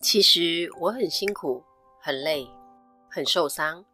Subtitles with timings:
[0.00, 1.60] 其实我很辛苦，
[2.00, 2.48] 很累，
[3.10, 3.84] 很受伤。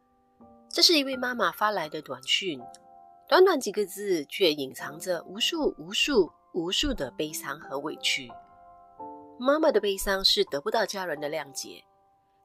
[0.68, 2.60] 这是一位妈妈发来的短讯，
[3.26, 8.30] 短短几个字，却隐藏着无数无数无数的悲伤和委屈。
[9.38, 11.82] 妈妈的悲伤是得不到家人的谅解，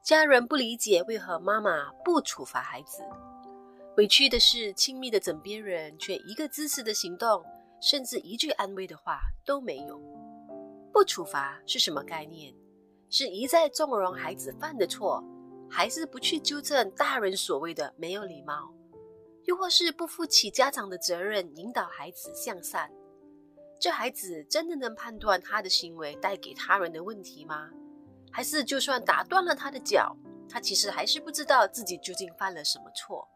[0.02, 3.02] 家人不理解为何妈妈不处罚孩子。
[3.98, 7.44] 委屈的是，亲密的枕边人却一个支持的行动，
[7.82, 10.00] 甚至一句安慰的话都没有。
[10.94, 12.54] 不处罚是什么概念？
[13.10, 15.22] 是一再纵容孩子犯的错？
[15.68, 18.72] 还是不去纠正大人所谓的没有礼貌，
[19.44, 22.90] 又或是不负起家长的责任，引导孩子向善？
[23.78, 27.70] 这孩子真的能判断他的行为带给他人的问题吗？
[28.32, 30.16] 还是就算打断了他的脚，
[30.48, 33.28] 他其实还是不知道自己究竟犯了什么错？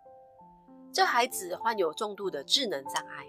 [0.93, 3.27] 这孩子患有重度的智能障碍，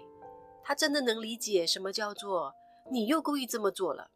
[0.62, 2.54] 他真的能理解什么叫做
[2.90, 4.10] 你又故意这么做了？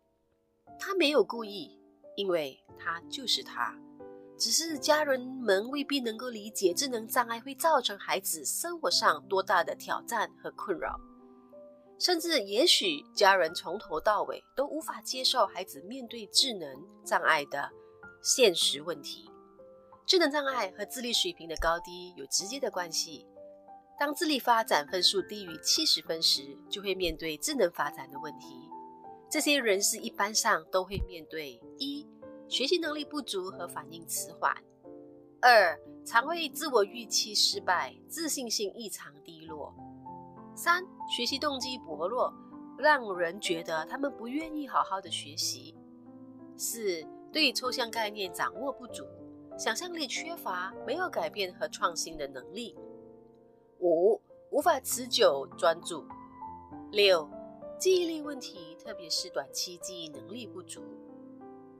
[0.79, 1.80] 他没有故意，
[2.21, 3.75] 因为他就是他。
[4.37, 11.01] 只是家人们未必能够理解智能障碍会造成孩子生活上多大的挑战和困扰，
[11.99, 16.69] 甚至也许家人从头到尾都无法接受孩子面对智能
[17.05, 17.71] 障碍的
[18.23, 19.31] 现实问题。
[20.07, 23.27] 智能障碍和智力水平的高低有直接的关系。
[23.99, 28.70] 当智力发展分数低于七十分时，就会面对智能发展的问题。
[29.31, 32.07] 这些人士一般上都会面对一。
[32.49, 34.53] 学习能力不足和反应迟缓；
[35.41, 39.73] 二、常会自我预期失败，自信心异常低落；
[40.57, 42.35] 三、学习动机薄弱，
[42.77, 45.73] 让人觉得他们不愿意好好的学习；
[46.57, 49.05] 四、对抽象概念掌握不足，
[49.57, 52.75] 想象力缺乏，没有改变和创新的能力；
[53.79, 54.21] 五、
[54.51, 56.05] 无法持久专注；
[56.91, 57.31] 六、
[57.81, 60.83] 记忆力问题，特别是短期记忆能力不足；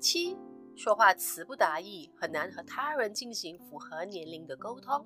[0.01, 0.35] 七。
[0.75, 5.05] 说话词不达意，很难和他人进行符合年龄的沟通。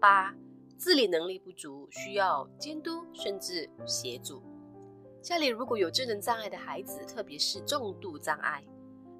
[0.00, 0.34] 八、
[0.76, 4.42] 自理能力不足，需要监督甚至协助。
[5.22, 8.64] 家里如果有智能障碍的孩子，特别是重度障碍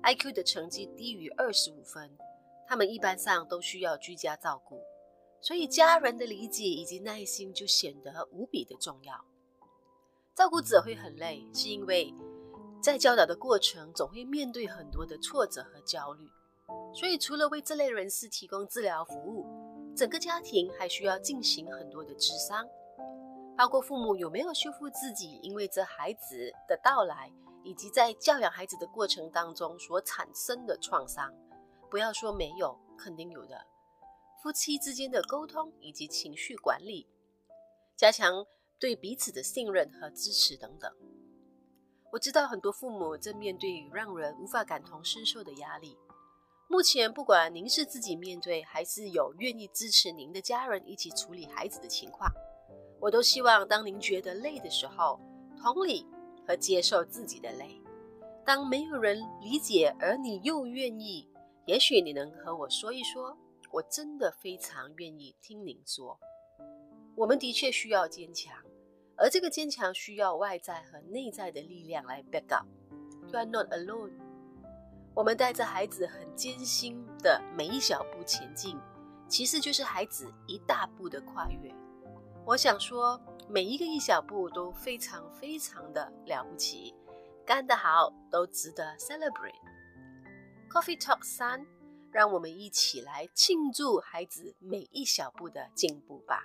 [0.03, 2.11] ，IQ 的成绩低于二十五分，
[2.67, 4.81] 他们一般上都需要居家照顾，
[5.41, 9.25] 所以家人的理解以及耐心就显得无比的重要。
[10.37, 12.15] 照顾者会很累，是因为。
[12.83, 16.31] 在教导的过程，总会面对很多的挫折和焦虑，
[16.95, 19.45] 所以除了为这类人士提供治疗服务，
[19.97, 22.65] 整个家庭还需要进行很多的智商，
[23.57, 27.33] 包括父母有没有修复自己因为这孩子的到来，
[27.65, 31.33] 以及在教养孩子的过程当中所产生的创伤。
[31.91, 33.67] 不要说没有，肯定有的。
[34.43, 37.09] 夫妻之间的沟通以及情绪管理，
[37.97, 38.47] 加强
[38.79, 40.91] 对彼此的信任和支持等等。
[42.13, 45.97] 我知道很多父母正面对让人无法感同身受的压力。
[46.69, 52.31] 目前，不管您是自己面对，还是有愿意支持您的家人一起处理孩子的情况，
[53.01, 55.21] 我都希望当您觉得累的时候，
[55.57, 56.07] 同理
[56.47, 57.81] 和接受自己的累。
[58.45, 61.29] 当没有人理解，而你又愿意，
[61.67, 63.37] 也许你能和我说一说，
[63.73, 66.19] 我真的非常愿意听您说。
[67.17, 68.55] 我们的确需要坚强。
[69.17, 72.67] 而这个坚强需要外在和内在的力量来 back up。
[73.27, 74.13] You are not alone。
[75.15, 78.79] 我们带着孩子很艰辛的每一小步前进，
[79.27, 81.75] 其实就是孩子一大步的跨越。
[82.45, 83.19] 我想说，
[83.49, 86.95] 每一个一小步都非常非常的了不起，
[87.47, 89.55] 干得好都值得 celebrate。
[90.71, 91.67] Coffee Talk 三，
[92.13, 96.45] 让我们一起来庆祝孩子每一小步的进步吧。